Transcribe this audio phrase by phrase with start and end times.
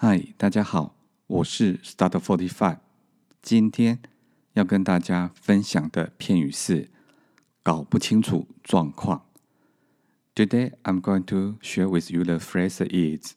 [0.00, 2.78] 嗨，大家好，我是 Start Forty Five。
[3.40, 4.00] 今天
[4.52, 6.90] 要跟大家分享的片语是
[7.62, 9.26] 搞不清楚状况。
[10.34, 13.34] Today I'm going to share with you the phrase is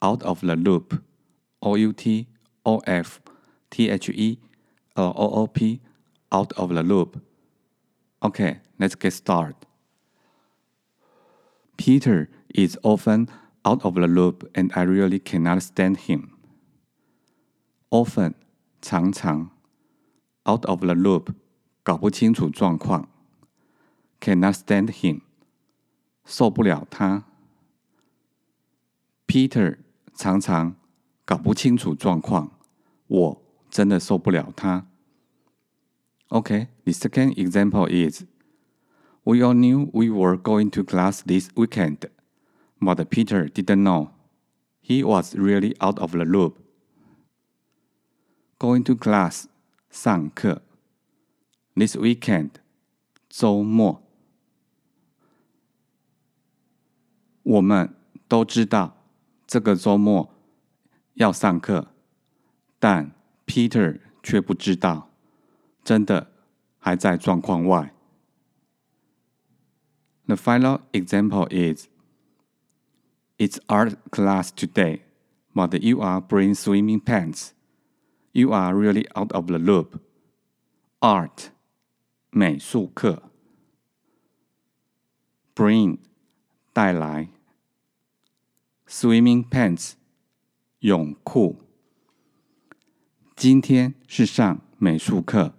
[0.00, 1.00] out of the loop.
[1.60, 2.26] O U T
[2.64, 3.20] O F
[3.70, 4.38] T H E
[4.94, 5.80] L O O P
[6.30, 7.20] out of the loop.
[8.20, 9.56] Okay, let's get started.
[11.76, 13.28] Peter is often
[13.66, 16.30] out of the loop and I really cannot stand him.
[17.90, 18.34] Often
[18.80, 19.50] 常常
[20.44, 21.34] out of the loop
[21.82, 23.08] 搞不清楚状况
[24.20, 25.20] cannot stand him
[26.24, 27.24] 受不了他
[29.26, 29.78] Peter
[30.14, 30.76] 常常
[31.24, 32.50] 搞不清楚状况，
[33.06, 34.86] 我真的受不了他。
[36.28, 38.24] Okay, the second example is
[39.24, 42.08] We all knew we were going to class this weekend,
[42.80, 44.10] but Peter didn't know.
[44.80, 46.56] He was really out of the loop.
[48.58, 49.46] Going to class
[49.90, 50.62] 上课
[51.74, 52.50] This weekend
[53.28, 54.02] 周末，
[57.42, 57.94] 我们
[58.28, 58.96] 都知道
[59.46, 60.34] 这个周末
[61.14, 61.94] 要上课，
[62.78, 63.12] 但
[63.46, 65.10] Peter 却不知道，
[65.82, 66.30] 真的
[66.78, 67.94] 还在状况外。
[70.26, 71.88] The final example is
[73.38, 75.02] It's art class today,
[75.54, 77.52] but you are wearing swimming pants.
[78.32, 80.00] You are really out of the loop.
[81.00, 81.50] Art
[82.30, 83.30] 美术课，
[85.54, 85.98] bring
[86.72, 87.28] 带来，
[88.86, 89.92] swimming pants
[90.78, 91.56] 泳裤。
[93.34, 95.54] 今天是上美术课，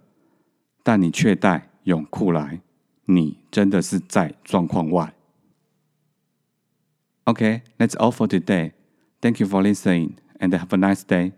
[0.82, 2.62] 但你却带泳裤来，
[3.04, 5.14] 你真的是在状况外。
[7.29, 8.73] Okay, that's all for today.
[9.21, 11.33] Thank you for listening and have a nice day.